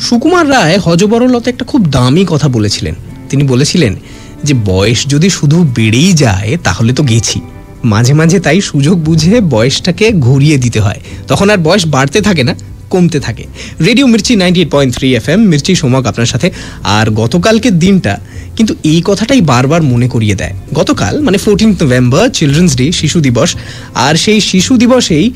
সুকুমার 0.00 0.50
রায় 0.50 0.78
হজবরলতে 0.78 1.50
একটা 1.50 1.64
খুব 1.64 1.90
দামি 1.90 2.24
কথা 2.28 2.48
বলেছিলেন। 2.48 2.94
তিনি 3.30 3.44
বলেছিলেন 3.44 3.96
যে, 4.44 4.54
বয়স 4.54 5.06
যদি 5.06 5.30
শুধু 5.30 5.66
বেড়েই 5.74 6.12
যায়, 6.12 6.56
তাহলে 6.64 6.92
তো 6.92 7.02
গেছি। 7.02 7.40
মাঝে 7.84 8.14
মাঝে 8.14 8.40
তাই 8.40 8.60
সুযোগ 8.60 8.98
বুঝে 8.98 9.40
বয়সটাকে 9.40 10.12
ঘুরিয়ে 10.12 10.58
দিতে 10.58 10.80
হয়। 10.80 11.00
তখন 11.28 11.50
আর 11.50 11.58
বয়স 11.58 11.86
বাড়তে 11.86 12.20
থাকে 12.20 12.42
না, 12.42 12.54
কমতে 12.90 13.20
থাকে। 13.20 13.44
Radio 13.84 14.06
Mirchi 14.06 14.36
ninety 14.36 14.60
eight 14.60 14.70
point 14.70 14.94
three 14.94 15.16
F 15.16 15.28
M 15.28 15.40
Mirchi 15.40 15.74
Somak 15.74 16.06
আপনার 16.06 16.26
সাথে। 16.26 16.50
আর 16.84 17.10
গতকালকের 17.10 17.78
দিনটা 17.78 18.20
কিন্তু 18.56 18.74
এই 18.84 19.02
কথাটাই 19.04 19.40
বারবার 19.40 19.82
মনে 19.82 20.08
করিয়ে 20.08 20.34
দেয়। 20.34 20.52
গতকাল 20.74 21.20
মানে 21.20 21.38
ফোরটিন্থ 21.38 21.82
নভেম্বর 21.82 22.28
চিলড্রেন্স 22.28 22.76
ডে 22.76 22.92
শিশু 22.92 23.20
দিবস, 23.20 23.56
আর 23.94 24.14
সেই 24.14 24.40
শিশু 24.40 24.76
দিবসেই 24.76 25.30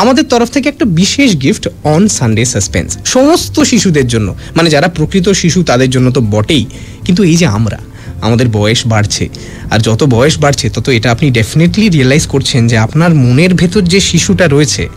আমাদের 0.00 0.24
তরফ 0.24 0.48
থেকে 0.50 0.66
একটা 0.68 0.84
বিশেষ 0.84 1.30
গিফট 1.42 1.64
অন 1.84 2.02
সানডে 2.08 2.44
সাসপেন্স 2.44 2.90
সমস্ত 3.04 3.56
শিশুদের 3.60 4.06
জন্য 4.08 4.28
মানে 4.56 4.68
যারা 4.70 4.88
প্রকৃত 4.88 5.26
শিশু, 5.28 5.58
তাদের 5.62 5.90
জন্য 5.90 6.10
তো 6.10 6.20
বটেই। 6.20 6.64
কিন্তু 7.04 7.22
এই 7.22 7.36
যে 7.36 7.46
আমরা, 7.46 7.78
আমাদের 8.20 8.48
বয়স 8.48 8.80
বাড়ছে, 8.86 9.24
আর 9.70 9.78
যত 9.78 10.00
বয়স 10.04 10.34
বাড়ছে, 10.38 10.66
তত 10.68 10.86
এটা 10.88 11.08
আপনি 11.10 11.26
ডেফিনেটলি 11.30 11.86
রিয়েলাইজ 11.88 12.24
করছেন 12.26 12.62
যে 12.68 12.76
আপনার 12.76 13.14
মনের 13.14 13.52
ভেতর 13.54 13.82
যে 13.92 14.00
শিশুটা 14.00 14.46
রয়েছে 14.48 14.88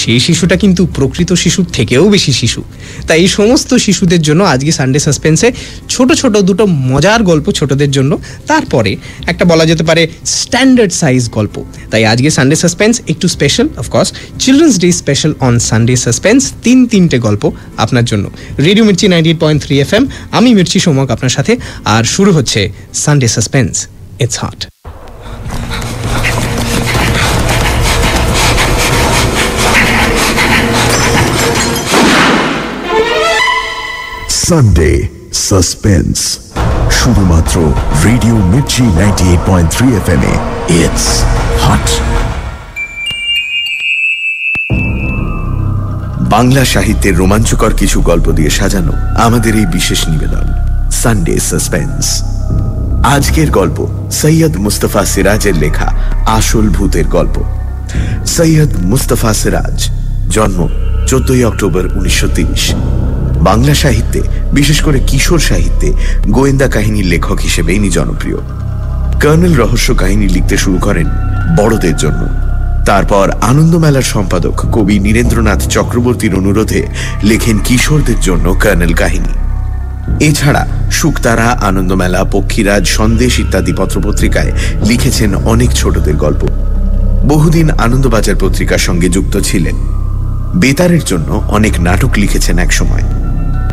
সেই 0.00 0.20
শিশুটা 0.26 0.56
কিন্তু 0.62 0.82
প্রকৃত 0.96 1.30
শিশুর 1.42 1.66
থেকেও 1.76 2.04
বেশি 2.14 2.32
শিশু। 2.40 2.60
তাই 3.08 3.18
এই 3.24 3.28
সমস্ত 3.38 3.70
শিশুদের 3.86 4.22
জন্য 4.28 4.40
আজকে 4.54 4.72
সানডে 4.78 5.00
সাসপেন্সে 5.06 5.48
ছোট 5.88 6.08
ছোট 6.20 6.34
দুটো 6.48 6.64
মজার 6.90 7.20
গল্প 7.30 7.46
ছোটদের 7.58 7.90
জন্য, 7.96 8.12
তারপরে 8.50 8.92
একটা 9.30 9.44
বলা 9.50 9.64
যেতে 9.70 9.84
পারে 9.88 10.02
স্ট্যান্ডার্ড 10.38 10.92
সাইজ 11.00 11.22
গল্প। 11.36 11.54
তাই 11.92 12.02
আজকে 12.12 12.30
সানডে 12.36 12.56
সাসপেন্স 12.62 12.94
একটু 13.12 13.26
special 13.36 13.66
of course 13.82 14.08
children's 14.42 14.74
day 14.82 14.88
special 15.02 15.32
on 15.46 15.54
Sunday 15.68 15.94
suspense 16.04 16.42
তিন 16.64 16.78
তিনটে 16.92 17.18
গল্প 17.26 17.42
আপনার 17.84 18.04
জন্য। 18.10 18.24
Radio 18.66 18.84
Mirchi 18.88 19.06
ninety 19.12 19.32
point 19.42 19.60
three 19.64 19.76
F 19.84 19.92
M 19.98 20.04
আমি 20.38 20.50
মির্চি 20.58 20.78
সোমক 20.84 21.08
আপনার 21.14 21.32
সাথে, 21.36 21.52
আর 21.94 22.02
শুরু 22.14 22.30
হচ্ছে 22.36 22.60
Sunday 23.02 23.28
suspense 23.34 23.72
it's 24.24 24.38
hot 24.44 24.60
Sunday 34.54 35.08
suspense 35.32 36.38
শুধুমাত্র 36.90 37.72
radio 38.04 38.34
Mirchi 38.34 38.82
ninety 38.82 39.24
eight 39.24 39.40
point 39.46 39.70
three 39.70 39.86
F 39.96 40.08
M 40.08 40.22
A 40.22 40.34
it's 40.74 41.06
hot 41.62 41.86
Bangla 46.30 46.64
সাহিত্যের 46.64 47.16
রোমাঞ্চকর 47.16 47.74
কিছু 47.74 48.00
গল্প 48.00 48.30
দিয়ে 48.32 48.50
সাজানো 48.50 48.92
আমাদের 49.16 49.56
এই 49.56 49.66
বিশেষ 49.66 50.08
নিবেদন 50.08 50.46
সানডে 50.90 51.38
সাসপেন্স 51.40 52.04
আজকের 53.04 53.50
গল্প, 53.50 53.86
সৈয়দ 54.10 54.56
মুস্তফা 54.56 55.04
সিরাজের 55.04 55.54
লেখা 55.54 55.88
আসল 56.26 56.68
ভূতের 56.68 57.06
গল্প। 57.08 57.36
সৈয়দ 58.26 58.72
মুস্তফা 58.80 59.34
সিরাজ, 59.34 59.90
জন্ম 60.30 60.68
চোদ্দই 61.06 61.44
অক্টোবর 61.44 61.84
উনিশশো 61.96 62.28
বাংলা 63.44 63.74
সাহিত্যে, 63.74 64.20
বিশেষ 64.52 64.82
করে 64.82 65.00
কিশোর 65.06 65.38
সাহিত্যে, 65.38 65.92
গোয়েন্দা 66.28 66.68
কাহিনীর 66.68 67.06
লেখক 67.06 67.38
হিসেবে 67.40 67.74
ইনি 67.74 67.90
জনপ্রিয়। 67.90 68.36
কর্নেল 69.22 69.54
রহস্য 69.54 69.94
কাহিনী 69.94 70.28
লিখতে 70.28 70.56
শুরু 70.56 70.78
করেন 70.78 71.06
বড়দের 71.56 71.96
জন্য। 71.96 72.28
তারপর 72.86 73.30
আনন্দমেলার 73.42 74.02
সম্পাদক 74.02 74.54
কবি 74.72 74.98
নীরেন্দ্রনাথ 74.98 75.68
চক্রবর্তীর 75.68 76.34
অনুরোধে 76.34 76.86
লেখেন 77.22 77.58
কিশোরদের 77.58 78.20
জন্য 78.20 78.54
কর্নেল 78.62 78.94
কাহিনী। 78.94 79.32
এছাড়া 80.24 80.66
শুকতারা 80.92 81.48
আনন্দমেলা, 81.50 82.24
পক্ষীরাজ, 82.24 82.86
সন্দেশ 82.86 83.38
ইত্যাদি 83.38 83.72
পত্রপত্রিকায় 83.72 84.52
লিখেছেন 84.84 85.34
অনেক 85.34 85.70
ছোটদের 85.70 86.16
গল্প। 86.16 86.42
বহুদিন 87.28 87.70
আনন্দবাজার 87.70 88.36
পত্রিকার 88.40 88.78
সঙ্গে 88.78 89.08
যুক্ত 89.08 89.38
ছিলেন। 89.38 89.76
বেতারের 90.54 91.04
জন্য 91.06 91.42
অনেক 91.48 91.80
নাটক 91.80 92.10
লিখেছেন 92.16 92.58
একসময়। 92.58 93.02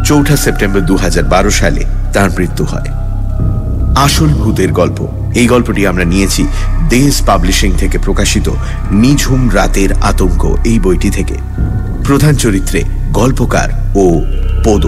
চৌঠা 0.05 0.35
সেপ্টেম্বর 0.35 0.81
দু 0.81 0.95
হাজার 0.95 1.23
বারো 1.23 1.49
সালে 1.49 1.85
তার 2.13 2.29
মৃত্যু 2.31 2.65
হয়। 2.65 2.89
আসল 3.95 4.27
ভূতের 4.27 4.71
গল্প। 4.71 5.07
এই 5.35 5.47
গল্পটি 5.47 5.87
আমরা 5.87 6.03
নিয়েছি 6.03 6.47
দেশ 6.89 7.21
পাবলিশিং 7.21 7.71
থেকে 7.77 7.97
প্রকাশিত 7.97 8.49
নিঝুম 8.91 9.49
রাতের 9.53 9.93
আতঙ্ক 9.93 10.57
এই 10.65 10.79
বইটি 10.79 11.09
থেকে। 11.09 11.33
প্রধান 12.05 12.35
চরিত্রে 12.35 12.83
গল্পকার 13.13 13.69
ও 13.95 14.21
পদ। 14.63 14.85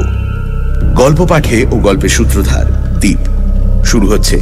গল্প 0.96 1.26
পাঠে 1.26 1.66
ও 1.72 1.76
গল্পের 1.76 2.10
সূত্রধার 2.10 2.66
দ্বীপ 3.00 3.20
শুরু 3.86 4.08
হচ্ছে 4.08 4.42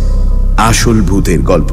আসল 0.58 1.02
ভূতের 1.02 1.42
গল্প। 1.42 1.72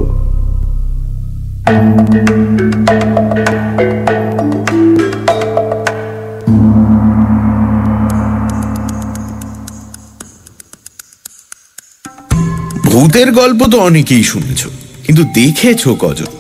ভূতের 13.19 13.39
গল্প 13.43 13.61
তো 13.67 13.77
অনেকেই 13.81 14.25
শুনেছ, 14.25 14.63
কিন্তু 15.05 15.23
দেখেছ 15.35 15.83
কজন? 16.01 16.31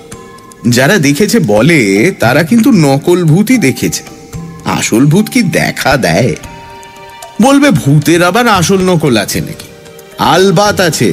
যারা 0.71 0.97
দেখেছে 0.99 1.39
বলে, 1.47 1.79
তারা 2.21 2.43
কিন্তু 2.43 2.69
নকল 2.73 3.19
ভূতই 3.25 3.59
দেখেছে। 3.59 4.03
আসল 4.65 5.03
ভূত 5.07 5.27
কি 5.29 5.41
দেখা 5.43 5.93
দেয়? 5.97 6.33
বলবে 7.43 7.69
ভূতের 7.71 8.21
আবার 8.23 8.47
আসল 8.49 8.81
নকল 8.91 9.15
আছে 9.17 9.39
নাকি? 9.41 9.69
আলবাত 10.33 10.79
আছে। 10.81 11.09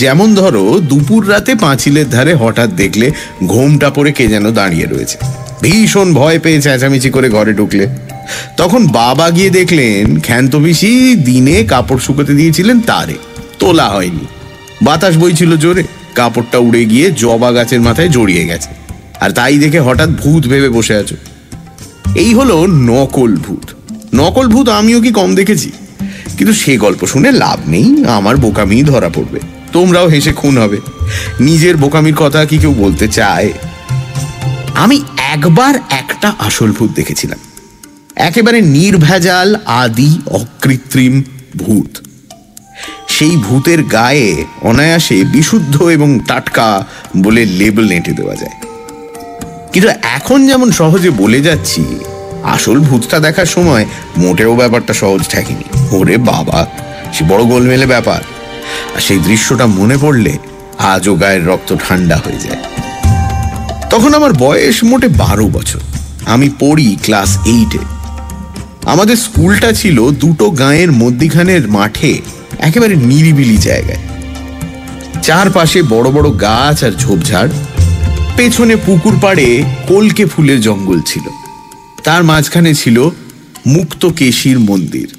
যেমন 0.00 0.28
ধরো, 0.34 0.64
দুপুর 0.90 1.22
রাতে 1.30 1.52
পাঁচিলের 1.54 2.08
ধারে 2.10 2.32
হঠাৎ 2.34 2.70
দেখলে 2.72 3.06
ঘোমটা 3.46 3.88
পরে 3.90 4.10
কে 4.12 4.24
যেন 4.28 4.46
দাঁড়িয়ে 4.50 4.86
রয়েছে। 4.86 5.16
ভীষণ 5.62 6.08
ভয় 6.14 6.38
পেয়ে 6.38 6.60
চেঁচামেচি 6.60 7.10
করে 7.10 7.28
ঘরে 7.28 7.52
ঢুকলে। 7.52 7.84
তখন 8.56 8.82
বাবা 9.00 9.26
গিয়ে 9.30 9.50
দেখলেন 9.50 10.04
পিসি 10.64 10.92
দিনে 11.28 11.56
কাপড় 11.64 12.00
শুকোতে 12.00 12.32
দিয়েছিলেন 12.34 12.78
তারে। 12.80 13.16
তোলা 13.58 13.88
হয়নি। 13.88 14.26
বাতাস 14.82 15.16
বইছিল 15.18 15.56
জোরে। 15.56 15.82
কাপড়টা 16.14 16.58
উড়ে 16.58 16.84
গিয়ে 16.84 17.10
জবা 17.10 17.52
গাছের 17.52 17.80
মাথায় 17.80 18.08
জড়িয়ে 18.08 18.44
গেছে। 18.46 18.68
আর 19.20 19.30
তাই 19.30 19.58
দেখে 19.58 19.80
হঠাৎ 19.80 20.08
ভূত 20.08 20.46
ভেবে 20.46 20.68
বসে 20.68 20.96
আছো। 20.96 21.16
এই 22.14 22.34
হলো 22.34 22.66
নকল 22.66 23.36
ভূত। 23.36 23.92
নকল 24.14 24.48
ভূত 24.48 24.68
আমিও 24.68 25.00
কি 25.00 25.10
কম 25.10 25.34
দেখেছি? 25.34 25.70
কিন্তু 26.38 26.52
সে 26.54 26.76
গল্প 26.76 27.06
শুনে 27.06 27.32
লাভ 27.32 27.68
নেই, 27.68 28.04
আমার 28.04 28.36
বোকামি 28.36 28.82
ধরা 28.82 29.08
পড়বে। 29.08 29.40
তোমরাও 29.72 30.06
হেসে 30.06 30.32
খুন 30.32 30.58
হবে। 30.58 30.76
নিজের 31.40 31.76
বোকামির 31.76 32.14
কথা 32.14 32.44
কি 32.44 32.58
কেউ 32.58 32.74
বলতে 32.74 33.08
চায়? 33.08 33.52
আমি 34.74 35.02
একবার 35.16 35.74
একটা 35.90 36.34
আসল 36.38 36.72
ভূত 36.72 36.90
দেখেছিলাম। 36.94 37.38
একেবারে 38.16 38.60
নির্ভেজাল, 38.60 39.56
আদি, 39.66 40.18
অকৃত্রিম 40.26 41.22
ভূত। 41.56 42.06
সেই 43.22 43.36
ভূতের 43.36 43.82
গায়ে 43.84 44.44
অনায়াসে 44.62 45.24
বিশুদ্ধ 45.24 45.82
এবং 45.82 46.20
টাটকা 46.20 46.84
বলে 47.16 47.46
লেবেল 47.46 47.88
নেটে 47.88 48.12
দেওয়া 48.12 48.36
যায়। 48.36 48.56
কিন্তু 49.72 49.88
এখন 50.02 50.46
যেমন 50.46 50.70
সহজে 50.70 51.10
বলে 51.10 51.40
যাচ্ছি, 51.40 51.82
আসল 52.44 52.78
ভূতটা 52.80 53.18
দেখার 53.18 53.46
সময় 53.46 53.86
মোটেও 54.16 54.56
ব্যাপারটা 54.56 54.92
সহজ 54.92 55.28
ঠেকেনি 55.28 55.96
ওরে 55.96 56.16
বাবা, 56.16 56.66
সে 57.12 57.24
বড় 57.28 57.44
গোলমেলে 57.44 57.86
ব্যাপার। 57.86 58.20
আর 58.94 59.00
সেই 59.00 59.18
দৃশ্যটা 59.18 59.66
মনে 59.66 59.96
পড়লে 59.96 60.38
আজও 60.78 61.14
গায়ের 61.14 61.46
রক্ত 61.46 61.76
ঠান্ডা 61.88 62.16
হয়ে 62.16 62.38
যায়। 62.38 62.60
তখন 63.90 64.14
আমার 64.14 64.32
বয়স 64.32 64.84
মোটে 64.84 65.08
বারো 65.08 65.48
বছর। 65.48 65.80
আমি 66.24 66.50
পড়ি 66.58 66.96
ক্লাস 67.02 67.38
এইটে 67.46 67.78
আমাদের 68.84 69.16
স্কুলটা 69.16 69.72
ছিল 69.72 70.10
দুটো 70.10 70.50
গাঁয়ের 70.50 70.92
মধ্যিখানের 70.92 71.68
মাঠে 71.68 72.20
একেবারে 72.62 72.96
নিরিবিলি 72.96 73.56
জায়গায়। 73.56 73.98
চারপাশে 75.22 75.82
বড় 75.82 76.10
বড় 76.10 76.40
গাছ 76.40 76.84
আর 76.84 76.90
ঝোপঝাড়। 76.90 77.48
পেছনে 78.36 78.76
পুকুর 78.76 79.18
পাড়ে 79.22 79.62
কলকে 79.88 80.26
ফুলের 80.26 80.60
জঙ্গল 80.60 81.00
ছিল। 81.00 81.22
তার 82.04 82.24
মাঝখানে 82.24 82.74
ছিল 82.74 83.08
মুক্ত 83.66 84.06
কেশির 84.06 84.58
মন্দির। 84.58 85.16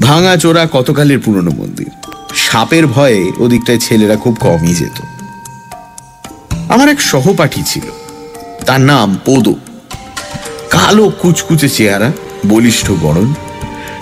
ভাঙা 0.00 0.36
চোরা 0.36 0.68
কতকালের 0.72 1.18
পুরনো 1.18 1.50
মন্দির? 1.50 1.90
সাপের 2.34 2.86
ভয়ে 2.86 3.32
ওদিকটায় 3.38 3.78
ছেলেরা 3.78 4.16
খুব 4.16 4.36
কমই 4.40 4.74
যেত। 4.74 5.02
আমার 6.68 6.88
এক 6.88 7.00
সহপাঠী 7.00 7.62
ছিল। 7.66 7.82
তার 8.66 8.80
নাম 8.80 9.18
পদ। 9.26 9.48
কালো 10.70 11.12
কুচকুচে 11.18 11.68
চেহারা, 11.68 12.12
বলিষ্ঠ 12.46 12.90
গড়ন। 12.90 13.34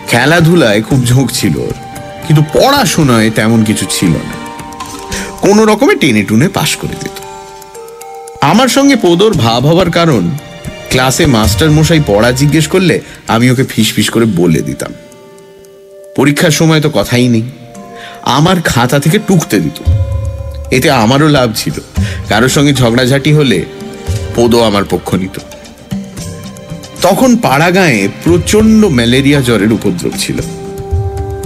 খেলাধুলায় 0.08 0.82
খুব 0.82 1.04
ঝোঁক 1.04 1.30
ছিল 1.32 1.56
ওর। 1.56 1.89
কিন্তু 2.30 2.60
পড়াশোনায় 2.60 3.30
তেমন 3.30 3.64
কিছু 3.64 3.86
ছিল 3.90 4.10
না। 4.10 4.64
কোনো 5.40 5.64
রকমে 5.64 5.94
টেনে 5.94 6.22
টুনে 6.22 6.48
পাশ 6.48 6.76
করে 6.76 6.94
দিত। 7.00 7.22
আমার 8.40 8.68
সঙ্গে 8.68 8.96
পদর 9.02 9.32
ভাব 9.32 9.66
হওয়ার 9.66 9.90
কারণ, 9.90 10.30
ক্লাসে 10.90 11.26
মাস্টার 11.26 11.70
মশাই 11.70 12.00
পড়া 12.06 12.32
জিজ্ঞেস 12.32 12.66
করলে 12.66 13.00
আমি 13.28 13.50
ওকে 13.50 13.64
ফিস 13.64 14.10
করে 14.10 14.24
বলে 14.24 14.60
দিতাম। 14.60 14.94
পরীক্ষার 16.16 16.50
সময় 16.50 16.80
তো 16.80 16.90
কথাই 16.94 17.28
নেই। 17.28 17.42
আমার 18.22 18.62
খাতা 18.62 18.98
থেকে 18.98 19.18
টুকতে 19.18 19.60
দিত। 19.60 19.90
এতে 20.70 20.90
আমারও 20.90 21.28
লাভ 21.28 21.50
ছিল। 21.56 21.80
কারোর 22.28 22.48
সঙ্গে 22.48 22.72
ঝগড়াঝাটি 22.72 23.32
হলে 23.32 23.64
পোদো 24.34 24.62
আমার 24.62 24.82
পক্ষ 24.90 25.14
নিত। 25.14 25.38
তখন 27.02 27.36
পাড়া 27.36 27.70
গাঁয়ে 27.70 28.08
প্রচণ্ড 28.24 28.84
ম্যালেরিয়া 28.84 29.40
জ্বরের 29.40 29.72
উপদ্রব 29.72 30.12
ছিল। 30.18 30.59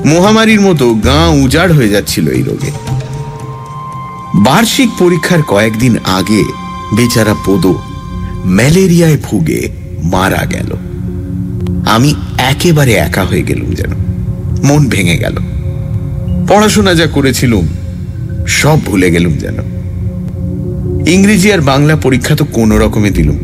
মহামারীর 0.05 0.61
মতো 0.61 0.95
গাঁ 0.95 1.29
উজাড় 1.29 1.73
হয়ে 1.73 1.89
যাচ্ছিল 1.89 2.29
এই 2.29 2.43
রোগে। 2.43 2.71
বার্ষিক 4.35 4.89
পরীক্ষার 4.99 5.43
কয়েকদিন 5.43 5.97
আগে 6.05 6.43
বেচারা 6.97 7.35
পোদো 7.35 7.79
ম্যালেরিয়ায় 8.47 9.17
ভুগে 9.23 9.69
মারা 10.03 10.47
গেল। 10.47 10.77
আমি 11.87 12.15
একেবারে 12.39 12.93
একা 12.93 13.25
হয়ে 13.25 13.43
গেলুম 13.43 13.71
যেন। 13.71 13.91
মন 14.65 14.89
ভেঙে 14.89 15.19
গেল। 15.19 15.37
পড়াশোনা 16.49 16.95
যা 16.95 17.07
করেছিলুম, 17.07 17.69
সব 18.47 18.79
ভুলে 18.85 19.11
গেলুম 19.11 19.33
যেন। 19.33 19.59
ইংরেজি 21.09 21.53
আর 21.53 21.61
বাংলা 21.61 21.97
পরীক্ষা 21.97 22.37
তো 22.37 22.45
কোনো 22.45 22.79
রকমে 22.79 23.11
দিলুম। 23.11 23.39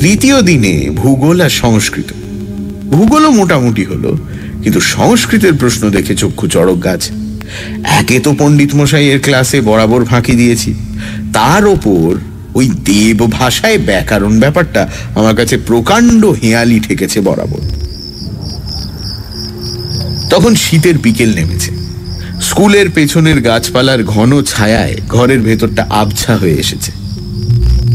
তৃতীয় 0.00 0.42
দিনে 0.42 0.90
ভূগোল 0.96 1.40
আর 1.40 1.50
সংস্কৃত। 1.50 2.12
ভূগোলও 2.90 3.30
মোটামুটি 3.30 3.84
হলো 3.84 4.18
কিন্তু 4.62 4.80
সংস্কৃতের 4.80 5.54
প্রশ্ন 5.54 5.90
দেখে 5.90 6.14
চক্ষু 6.14 6.48
চড়ক 6.48 6.84
গাছ। 6.84 7.10
একে 7.84 8.20
তো 8.20 8.34
পণ্ডিত 8.38 8.74
মশাইয়ের 8.74 9.20
ক্লাসে 9.22 9.60
বরাবর 9.60 10.04
ফাঁকি 10.04 10.32
দিয়েছি। 10.32 10.74
তার 11.32 11.66
ওপর 11.66 12.18
ওই 12.54 12.70
দেব 12.84 13.32
ভাষায় 13.32 13.78
ব্যাকরণ 13.78 14.40
ব্যাপারটা 14.40 14.88
আমার 15.14 15.36
কাছে 15.36 15.58
প্রকাণ্ড 15.58 16.26
হেয়ালি 16.26 16.80
ঠেকেছে 16.80 17.20
বরাবর। 17.20 17.60
তখন 20.30 20.54
শীতের 20.54 20.98
বিকেল 20.98 21.34
নেমেছে। 21.34 21.70
স্কুলের 22.40 22.90
পেছনের 22.90 23.40
গাছপালার 23.40 24.04
ঘন 24.04 24.42
ছায়ায় 24.42 24.96
ঘরের 25.08 25.40
ভেতরটা 25.40 25.86
আবছা 25.90 26.36
হয়ে 26.36 26.52
এসেছে। 26.52 26.92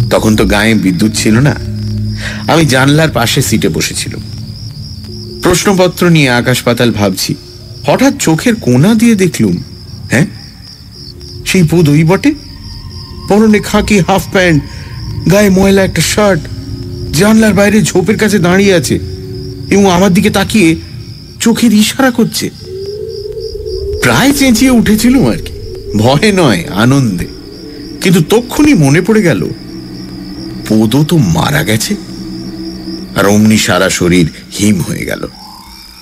তখন 0.09 0.35
তো 0.35 0.45
গায়ে 0.45 0.73
বিদ্যুৎ 0.73 1.11
ছিল 1.15 1.39
না। 1.39 1.55
আমি 2.53 2.65
জানলার 2.65 3.09
পাশে 3.09 3.41
সিটে 3.41 3.69
বসেছিলাম। 3.69 4.21
প্রশ্নপত্র 5.45 6.09
নিয়ে 6.09 6.29
আকাশ 6.29 6.61
পাতাল 6.61 6.91
ভাবছি। 6.91 7.35
হঠাৎ 7.87 8.13
চোখের 8.19 8.55
কোনা 8.55 8.93
দিয়ে 8.93 9.15
দেখলুম 9.15 9.57
হ্যাঁ? 10.11 10.25
সেই 11.45 11.63
বোধই 11.63 12.03
বটে। 12.03 12.33
পরনে 13.29 13.59
খাকি 13.59 13.99
হাফ 13.99 14.23
প্যান্ট, 14.31 14.63
গায়ে 15.31 15.49
ময়লা 15.49 15.83
একটা 15.83 16.01
শার্ট, 16.01 16.41
জানলার 17.15 17.53
বাইরে 17.53 17.81
ঝোপের 17.81 18.17
কাছে 18.17 18.39
দাঁড়িয়ে 18.39 18.73
আছে। 18.73 18.99
এবং 19.71 19.91
আমার 19.91 20.13
দিকে 20.13 20.29
তাকিয়ে 20.29 20.75
চোখের 21.39 21.73
ইশারা 21.73 22.11
করছে। 22.11 22.49
প্রায় 24.01 24.33
চেঁচিয়ে 24.33 24.71
উঠেছিলুম 24.71 25.29
আর 25.31 25.37
কি। 25.37 25.53
ভয়ে 25.97 26.31
নয়, 26.31 26.63
আনন্দে। 26.75 27.27
কিন্তু 28.01 28.21
তক্ষুনি 28.29 28.73
মনে 28.73 29.01
পড়ে 29.01 29.21
গেল 29.21 29.47
পোদো 30.69 31.03
তো 31.03 31.17
মারা 31.17 31.63
গেছে। 31.63 31.95
আর 33.15 33.25
অমনি 33.25 33.57
সারা 33.57 33.89
শরীর 33.89 34.31
হিম 34.59 34.81
হয়ে 34.81 35.05
গেল। 35.05 35.27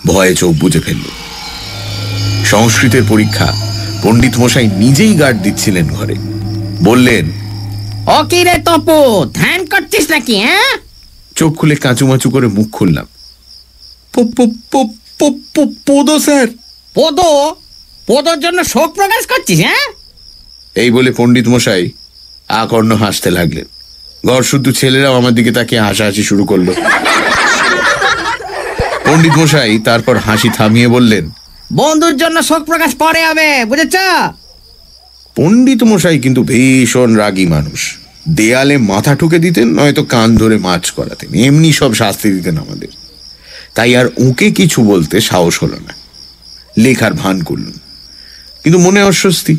ভয়ে 0.06 0.36
চোখ 0.36 0.52
বুঝে 0.52 0.80
ফেলল। 0.80 1.02
সংস্কৃতের 2.46 3.02
পরীক্ষা 3.10 3.54
পণ্ডিত 4.04 4.38
মশাই 4.38 4.68
নিজেই 4.68 5.16
গার্ড 5.16 5.42
দিচ্ছিলেন 5.42 5.88
ঘরে। 5.88 6.16
বললেন 6.84 7.32
ও 8.08 8.24
কি 8.30 8.44
রে 8.44 8.54
তপু 8.54 9.26
ধ্যান 9.34 9.66
করছিস 9.66 10.10
নাকি 10.10 10.40
হ্যাঁ? 10.40 10.78
চোখ 11.36 11.58
খুলে 11.58 11.76
কাঁচুমাচু 11.76 12.30
করে 12.30 12.48
মুখ 12.48 12.72
খুললাম। 12.72 13.06
"প- 14.14 14.36
প- 14.36 14.72
প- 14.72 14.94
প- 15.20 15.40
প- 15.56 15.74
পোদো 15.88 16.20
স্যার। 16.20 16.48
পদো? 16.94 17.56
পদোর 18.08 18.40
জন্য 18.40 18.64
শোক 18.64 18.94
প্রকাশ 18.94 19.26
করছিস 19.26 19.60
হ্যাঁ? 19.60 19.94
এই 20.76 20.92
বলে 20.92 21.12
পণ্ডিত 21.12 21.48
মশাই 21.48 21.90
আকর্ণ 22.48 22.96
হাসতে 22.96 23.32
লাগলেন। 23.32 23.66
ঘর 24.26 24.44
শুদ্ধ 24.44 24.72
ছেলেরাও 24.72 25.16
আমার 25.16 25.32
দিকে 25.32 25.52
তাকিয়ে 25.52 25.82
হাসাহাসি 25.82 26.24
শুরু 26.24 26.46
করল। 26.46 26.68
পণ্ডিত 29.06 29.38
মশাই 29.38 29.80
তারপর 29.80 30.18
হাসি 30.18 30.50
থামিয়ে 30.50 30.88
বললেন 30.88 31.32
বন্ধুর 31.74 32.18
জন্য 32.18 32.44
শোক 32.44 32.64
প্রকাশ 32.64 32.96
পরে 32.96 33.26
হবে 33.26 33.66
বুঝেছ? 33.66 33.96
পণ্ডিত 35.36 35.84
মশাই 35.84 36.20
কিন্তু 36.20 36.44
ভীষণ 36.44 37.16
রাগী 37.16 37.46
মানুষ। 37.46 37.98
দেয়ালে 38.30 38.78
মাথা 38.78 39.16
ঠুকে 39.16 39.40
দিতেন 39.40 39.68
নয়তো 39.80 40.04
কান 40.04 40.38
ধরে 40.38 40.58
মাছ 40.58 40.92
করাতেন। 40.92 41.34
এমনি 41.34 41.74
সব 41.74 41.94
শাস্তি 41.94 42.32
দিতেন 42.32 42.58
আমাদের। 42.58 42.88
তাই 43.74 43.96
আর 43.96 44.06
ওকে 44.06 44.52
কিছু 44.52 44.84
বলতে 44.84 45.22
সাহস 45.22 45.64
হলো 45.64 45.76
না। 45.76 45.94
লেখার 46.78 47.14
ভান 47.14 47.42
করলুম। 47.42 47.74
কিন্তু 48.64 48.80
মনে 48.80 49.04
অস্বস্তি 49.04 49.58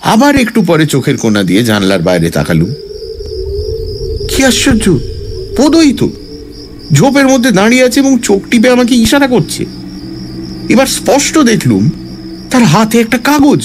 আবার 0.00 0.36
একটু 0.36 0.62
পরে 0.62 0.86
চোখের 0.86 1.16
কোনা 1.16 1.42
দিয়ে 1.42 1.62
জানলার 1.64 2.02
বাইরে 2.02 2.30
তাকালুম। 2.30 2.74
কি 4.40 4.50
আশ্চর্য 4.52 4.86
পদই 5.56 5.92
তো 5.92 6.06
ঝোপের 6.92 7.26
মধ্যে 7.28 7.50
দাঁড়িয়ে 7.52 7.84
আছে 7.86 7.98
এবং 8.00 8.12
চোখ 8.22 8.40
টিপে 8.50 8.68
আমাকে 8.70 8.94
ইশারা 8.96 9.28
করছে 9.28 9.62
এবার 10.68 10.88
স্পষ্ট 10.98 11.34
দেখলুম 11.50 11.82
তার 12.50 12.64
হাতে 12.64 12.96
একটা 13.00 13.18
কাগজ 13.24 13.60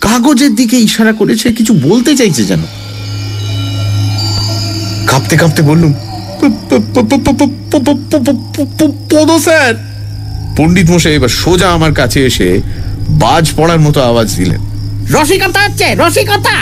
কাগজের 0.00 0.52
দিকে 0.54 0.76
ইশারা 0.78 1.12
করেছে 1.12 1.46
কিছু 1.58 1.72
বলতে 1.80 2.12
চাইছে 2.16 2.42
যেন 2.44 2.62
কাঁপতে 5.06 5.34
কাঁপতে 5.36 5.62
বললুম 5.62 5.92
পদ 9.10 9.30
স্যার 9.40 9.72
পণ্ডিত 10.56 10.86
মশাই 10.92 11.14
এবার 11.14 11.32
সোজা 11.38 11.68
আমার 11.70 11.92
কাছে 11.94 12.18
এসে 12.26 12.48
বাজ 13.22 13.44
পড়ার 13.56 13.80
মতো 13.80 13.98
আওয়াজ 14.02 14.28
দিলেন 14.36 14.60
রসিকতা 15.14 15.60
হচ্ছে 15.66 15.88
রসিকতা 15.94 16.56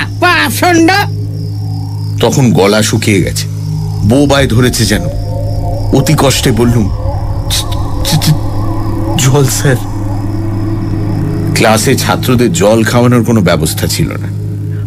তখন 2.20 2.52
গলা 2.52 2.82
শুকিয়ে 2.82 3.22
গেছে। 3.22 3.48
বোবায় 4.04 4.46
ধরেছে 4.46 4.84
যেন। 4.84 5.02
অতি 5.92 6.14
কষ্টে 6.18 6.52
বললুম 6.52 6.90
"চ- 7.50 7.64
চ- 8.04 8.26
চ- 8.26 9.24
জল 9.24 9.44
স্যার। 9.44 9.76
ক্লাসে 11.54 11.96
ছাত্রদের 11.96 12.52
জল 12.52 12.84
খাওয়ানোর 12.84 13.24
কোনো 13.24 13.40
ব্যবস্থা 13.40 13.86
ছিল 13.86 14.12
না। 14.12 14.28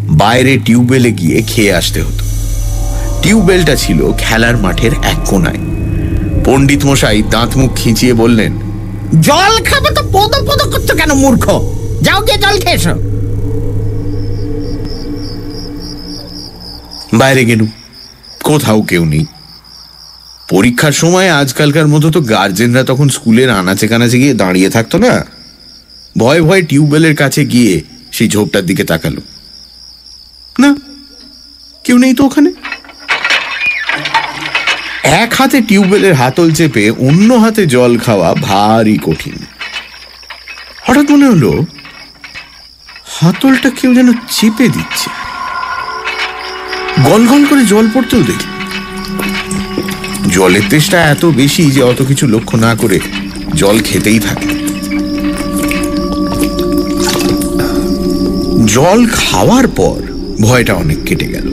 বাইরে 0.07 0.57
টিউবওয়েলে 0.57 1.12
গিয়ে 1.12 1.42
খেয়ে 1.42 1.74
আসতে 1.74 2.01
হতো। 2.01 2.25
টিউবওয়েলটা 3.22 3.75
ছিল 3.75 4.12
খেলার 4.18 4.57
মাঠের 4.57 4.92
এক 4.94 5.18
কোনায়। 5.25 5.57
পণ্ডিত 6.45 6.86
মশাই 6.86 7.24
দাঁত 7.30 7.57
মুখ 7.57 7.72
খিঁচিয়ে 7.75 8.13
বললেন, 8.13 8.54
জল 9.22 9.63
খাবে 9.63 9.89
তো 9.95 10.01
পদ 10.12 10.31
পদ 10.48 10.74
করছ 10.74 10.92
কেন, 10.92 11.14
মূর্খ? 11.14 11.50
যাও 12.02 12.21
গিয়ে 12.21 12.38
জল 12.38 12.59
খেয়েছো 12.59 12.90
বাইরে 17.13 17.45
গেলুম। 17.45 17.71
কোথাও 18.44 18.81
কেউ 18.81 19.06
নেই। 19.06 19.25
পরীক্ষার 20.49 20.91
সময় 20.91 21.30
আজকালকার 21.31 21.87
মতো 21.87 22.11
তো 22.11 22.21
গার্জেনরা 22.21 22.83
তখন 22.83 23.09
স্কুলের 23.09 23.49
আনাচে 23.49 23.87
কানাচে 23.87 24.19
গিয়ে 24.19 24.33
দাঁড়িয়ে 24.33 24.69
থাকতো 24.69 24.97
না। 24.97 25.25
ভয়ে 26.18 26.41
ভয়ে 26.41 26.61
টিউবওয়েলের 26.61 27.15
কাছে 27.15 27.45
গিয়ে 27.45 27.81
সেই 28.11 28.30
ঝোপটার 28.30 28.65
দিকে 28.65 28.83
তাকালো। 28.83 29.21
না, 30.59 30.75
কেউ 31.83 31.97
নেই 31.97 32.13
তো 32.13 32.25
ওখানে? 32.25 32.51
এক 35.03 35.33
হাতে 35.33 35.61
টিউবওয়েলের 35.61 36.13
হাতল 36.13 36.51
চেপে 36.51 36.89
অন্য 36.89 37.33
হাতে 37.33 37.65
জল 37.65 37.97
খাওয়া 37.97 38.33
ভারী 38.33 38.97
কঠিন। 39.03 39.45
হঠাৎ 40.81 41.11
মনে 41.11 41.25
হলো, 41.25 41.65
হাতলটা 43.06 43.69
কেউ 43.69 43.94
যেন 43.94 44.13
চেপে 44.13 44.68
দিচ্ছে। 44.68 45.09
গল 47.06 47.46
করে 47.46 47.66
জল 47.66 47.88
পড়তেও 47.94 48.24
দেখি। 48.24 48.48
জলের 50.31 50.62
তেষ্টা 50.70 51.02
এত 51.02 51.26
বেশি 51.26 51.72
যে 51.72 51.81
অত 51.81 52.04
কিছু 52.08 52.28
লক্ষ্য 52.28 52.58
না 52.58 52.76
করে 52.76 53.00
জল 53.56 53.80
খেতেই 53.80 54.20
থাকে। 54.20 54.48
জল 58.66 59.08
খাওয়ার 59.14 59.68
পর 59.68 60.02
ভয়টা 60.42 60.74
অনেক 60.74 60.98
কেটে 61.06 61.28
গেল। 61.28 61.52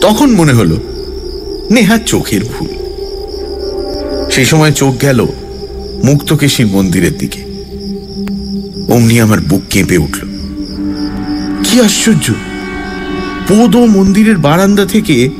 তখন 0.00 0.30
মনে 0.30 0.52
হলো, 0.52 0.76
নেহা 1.70 1.98
চোখের 1.98 2.40
ভুল। 2.44 2.68
সেই 4.30 4.44
সময় 4.44 4.72
চোখ 4.72 5.02
গেল 5.02 5.26
মুক্তকেশীর 6.04 6.66
মন্দিরের 6.66 7.18
দিকে। 7.18 7.42
অমনি 8.92 9.20
আমার 9.20 9.40
বুক 9.40 9.62
কেঁপে 9.70 9.98
উঠল। 9.98 10.28
কি 11.64 11.80
আশ্চর্য! 11.80 12.49
পোদ 13.50 13.76
মন্দিরের 13.76 14.38
বারান্দা 14.38 14.84
থেকে 14.84 15.30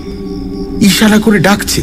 ইশারা 0.81 1.19
করে 1.19 1.39
ডাকছে। 1.39 1.83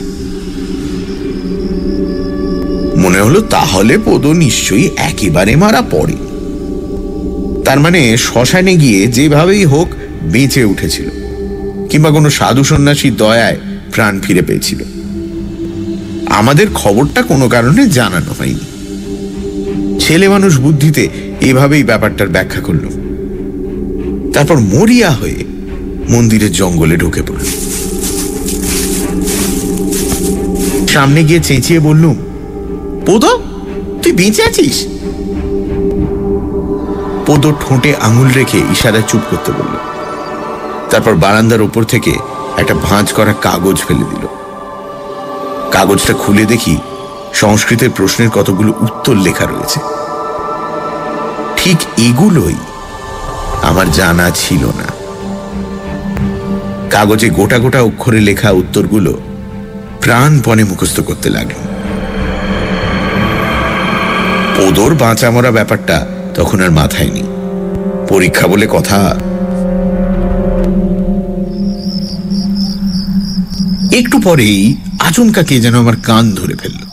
মনে 2.98 3.20
হলো 3.22 3.42
তাহলে 3.42 3.98
পোদ 3.98 4.26
নিশ্চয়ই 4.26 4.90
একেবারে 4.98 5.56
মারা 5.56 5.82
পড়ে। 5.82 6.18
তার 7.66 7.80
মানে 7.80 8.18
শ্মশানে 8.18 8.76
গিয়ে 8.76 9.08
যেভাবেই 9.08 9.66
হোক 9.66 9.88
বেঁচে 10.24 10.64
উঠেছিল, 10.64 11.08
কিংবা 11.90 12.10
কোনো 12.12 12.30
সাধু 12.30 12.64
সন্ন্যাসীর 12.64 13.16
দয়ায় 13.16 13.58
প্রাণ 13.92 14.20
ফিরে 14.20 14.42
পেয়েছিল। 14.42 14.80
আমাদের 16.26 16.68
খবরটা 16.74 17.22
কোনো 17.22 17.50
কারণে 17.50 17.88
জানানো 17.88 18.32
হয়নি। 18.40 18.66
ছেলে 20.00 20.30
মানুষ 20.30 20.60
বুদ্ধিতে 20.60 21.08
এভাবেই 21.42 21.84
ব্যাপারটার 21.84 22.28
ব্যাখ্যা 22.28 22.62
করল। 22.62 22.86
তারপর 24.34 24.60
মরিয়া 24.60 25.12
হয়ে 25.12 25.57
মন্দিরের 26.10 26.52
জঙ্গলে 26.52 26.98
ঢুকে 26.98 27.22
পড়ল 27.22 27.46
সামনে 30.88 31.24
গিয়ে 31.24 31.40
চেঁচিয়ে 31.40 31.80
বললুম 31.80 32.16
পোদো 33.06 33.32
তুই 34.04 34.12
বেঁচে 34.12 34.44
আছিস? 34.44 34.88
পোদো 37.26 37.52
ঠোঁটে 37.62 37.96
আঙুল 37.96 38.30
রেখে 38.36 38.58
ইশারায় 38.58 39.04
চুপ 39.08 39.22
করতে 39.30 39.52
বলল। 39.52 39.76
তারপর 40.90 41.16
বারান্দার 41.16 41.62
ওপর 41.62 41.84
থেকে 41.84 42.12
একটা 42.58 42.74
ভাঁজ 42.74 43.14
করা 43.14 43.34
কাগজ 43.34 43.78
ফেলে 43.88 44.06
দিল। 44.12 44.24
কাগজটা 45.72 46.14
খুলে 46.14 46.46
দেখি 46.46 46.78
সংস্কৃতের 47.34 47.90
প্রশ্নের 47.90 48.30
কতগুলো 48.30 48.74
উত্তর 48.82 49.16
লেখা 49.16 49.46
রয়েছে। 49.46 49.80
ঠিক 51.58 51.78
এগুলোই 51.98 52.56
আমার 53.62 53.92
জানা 53.92 54.32
ছিল 54.36 54.66
না। 54.66 54.97
কাগজে 56.90 57.30
গোটা 57.30 57.60
গোটা 57.60 57.82
অক্ষরে 57.82 58.20
লেখা 58.20 58.52
উত্তরগুলো 58.52 59.22
প্রাণপণে 60.02 60.64
মুখস্থ 60.64 61.00
করতে 61.00 61.30
লাগল। 61.30 61.68
বাঁচা 65.00 65.32
মরা 65.32 65.52
ব্যাপারটা 65.52 66.08
তখন 66.36 66.62
আর 66.62 66.72
মাথায় 66.72 67.12
নেই। 67.12 67.24
পরীক্ষা 68.10 68.48
বলে 68.48 68.68
কথা। 68.70 69.20
একটু 73.92 74.20
পরেই 74.20 74.76
আচমকা 75.00 75.44
কে 75.44 75.62
যেন 75.62 75.76
আমার 75.76 75.96
কান 76.04 76.32
ধরে 76.32 76.56
ফেলল। 76.56 76.88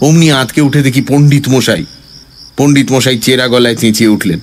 অমনি 0.00 0.32
আতকে 0.32 0.60
উঠে 0.60 0.82
দেখি 0.82 1.02
পণ্ডিত 1.02 1.48
মশাই 1.48 1.84
পণ্ডিত 2.56 2.92
মশাই 2.92 3.18
চেরা 3.18 3.48
গলায় 3.48 3.76
চেঁচিয়ে 3.76 4.10
উঠলেন। 4.10 4.40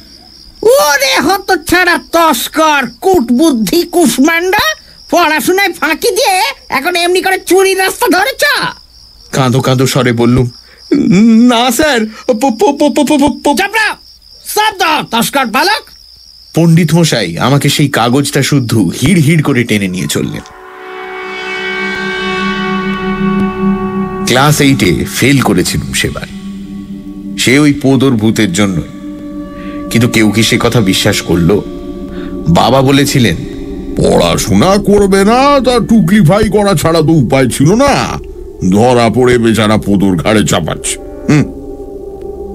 ওরে 0.62 1.14
হত 1.28 1.50
ছাড়া 1.70 2.00
তস্কর 2.12 2.84
কুট 3.02 3.32
বুদ্ধি 3.32 3.82
কুষ্মান্ডা 3.84 4.64
পড়াশোনায় 5.12 5.74
ফাঁকি 5.74 6.12
দিয়ে 6.12 6.42
এখন 6.70 6.96
এমনি 6.96 7.22
করে 7.22 7.38
চুরি 7.40 7.74
রাস্তা 7.76 8.08
ধরেছ? 8.08 8.44
কাঁদো 9.32 9.62
কাঁদো 9.62 9.86
স্বরে 9.88 10.14
বললুম। 10.14 10.50
না 11.52 11.72
স্যার। 11.72 12.00
তস্কর 15.12 15.46
বালক 15.46 15.84
পণ্ডিত 16.56 16.94
মশাই 16.94 17.38
আমাকে 17.38 17.70
সেই 17.70 17.88
কাগজটা 17.88 18.42
শুদ্ধ 18.42 18.78
হিড় 18.78 19.20
হিড় 19.20 19.42
করে 19.42 19.64
টেনে 19.64 19.88
নিয়ে 19.88 20.08
চললেন। 20.08 20.42
ক্লাস 24.26 24.62
এইটে 24.62 25.06
ফেল 25.16 25.42
করেছিলাম 25.42 25.94
সেবার। 25.94 26.28
সে 27.38 27.60
ওই 27.60 27.74
পোদর 27.74 28.12
ভূতের 28.12 28.54
জন্য 28.54 28.82
কিন্তু 29.90 30.08
কেউ 30.08 30.32
কি 30.32 30.44
সে 30.44 30.58
কথা 30.60 30.82
বিশ্বাস 30.82 31.22
করল? 31.22 31.50
বাবা 32.48 32.82
বলেছিলেন, 32.82 33.36
পড়াশোনা 33.98 34.72
করবে 34.90 35.22
না, 35.24 35.60
তা 35.66 35.80
টুকলি 35.80 36.22
ফাই 36.26 36.50
করা 36.50 36.74
ছাড়া 36.74 37.02
তো 37.02 37.12
উপায় 37.24 37.48
ছিল 37.50 37.70
না। 37.76 37.94
ধরা 38.72 39.10
পড়ে 39.16 39.38
বেচারা 39.38 39.78
পোদর 39.78 40.16
ঘাড়ে 40.16 40.42
চাপাচ্ছে। 40.46 40.96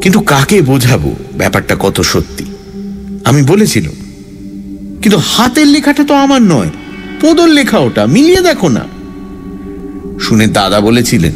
কিন্তু 0.02 0.20
কাকে 0.20 0.62
বোঝাবো 0.62 1.10
ব্যাপারটা 1.38 1.76
কত 1.80 1.96
সত্যি? 2.00 2.44
আমি 3.24 3.42
বলেছিলাম 3.42 3.96
কিন্তু 5.02 5.18
হাতের 5.32 5.66
লেখাটা 5.66 6.02
তো 6.04 6.14
আমার 6.14 6.42
নয়। 6.42 6.70
পোদর 7.20 7.48
লেখা 7.48 7.78
ওটা, 7.78 8.02
মিলিয়ে 8.06 8.40
দেখো 8.40 8.68
না। 8.68 8.84
শুনে 10.20 10.46
দাদা 10.46 10.78
বলেছিলেন 10.80 11.32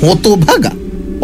হতো 0.00 0.30
ভাগা 0.36 0.72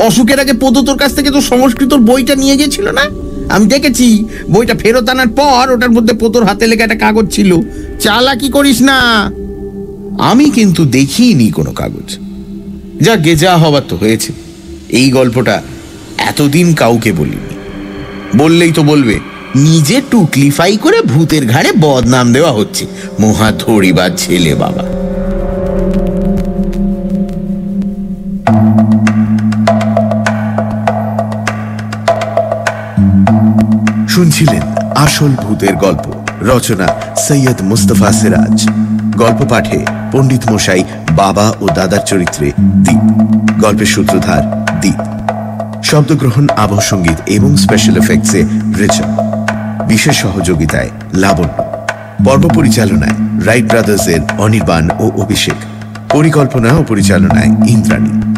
অসুখের 0.06 0.38
আগে 0.40 0.52
পদ 0.61 0.75
তোর 0.87 0.99
কাছ 0.99 1.11
থেকে 1.14 1.30
তো 1.30 1.40
সংস্কৃত 1.40 1.92
বইটা 2.09 2.35
নিয়ে 2.35 2.56
গেছিল 2.56 2.87
না? 2.90 3.04
আমি 3.52 3.66
দেখেছি 3.66 4.25
বইটা 4.50 4.75
ফেরত 4.75 5.09
আনার 5.09 5.28
পর 5.28 5.71
ওটার 5.71 5.90
মধ্যে 5.90 6.14
পোতোর 6.14 6.44
হাতে 6.44 6.66
লেখা 6.66 6.85
একটা 6.85 6.94
কাগজ 6.94 7.35
ছিল। 7.35 7.56
চালাকি 8.00 8.49
করিস 8.49 8.82
না। 8.82 9.30
আমি 10.18 10.50
কিন্তু 10.50 10.85
দেখিনি 10.85 11.50
কোনো 11.50 11.73
কাগজ। 11.73 12.18
যা 13.00 13.16
গে 13.16 13.37
যা 13.37 13.56
হবার 13.56 13.82
তো 13.88 13.97
হয়েছে। 13.97 14.32
এই 14.88 15.11
গল্পটা 15.11 15.62
এতদিন 16.18 16.75
কাউকে 16.75 17.12
বলিনি। 17.12 17.54
বললেই 18.37 18.73
তো 18.73 18.82
বলবে, 18.82 19.21
নিজে 19.54 20.00
টুকলিফাই 20.11 20.76
করে 20.76 21.02
ভূতের 21.02 21.47
ঘাড়ে 21.47 21.73
বদনাম 21.80 22.32
দেওয়া 22.32 22.52
হচ্ছে। 22.52 22.87
মহা 23.21 23.52
ধরিবার 23.59 24.11
ছেলে 24.16 24.54
বাবা। 24.54 25.01
শুনছিলেন 34.23 34.62
আসল 34.97 35.29
ভূতের 35.29 35.75
গল্প। 35.76 36.12
রচনা 36.43 36.88
সৈয়দ 37.17 37.62
মুস্তফা 37.62 38.12
সিরাজ। 38.12 38.69
গল্প 39.17 39.50
পাঠে 39.50 39.85
পণ্ডিত 40.12 40.50
মশাই 40.50 40.85
বাবা 41.17 41.52
ও 41.61 41.69
দাদার 41.75 42.00
চরিত্রে 42.07 42.52
দ্বীপ 42.59 43.02
গল্পের 43.61 43.87
সূত্রধার 43.87 44.64
দ্বীপ 44.81 45.00
শব্দগ্রহণ, 45.85 46.49
আবহ 46.57 46.81
সংগীত 46.81 47.29
এবং 47.29 47.57
স্পেশাল 47.57 47.97
এফেক্টসে 47.97 48.45
রিচা। 48.79 49.07
বিশেষ 49.88 50.17
সহযোগিতায় 50.17 50.91
লাবণ্য। 51.14 51.62
পর্ব 52.25 52.50
পরিচালনায় 52.55 53.45
রাইট 53.45 53.64
ব্রাদার্সের 53.69 54.21
অনির্বাণ 54.38 54.88
ও 54.99 55.11
অভিষেক। 55.23 55.59
পরিকল্পনা 56.12 56.73
ও 56.73 56.83
পরিচালনায় 56.83 57.50
ইন্দ্রাণী। 57.69 58.32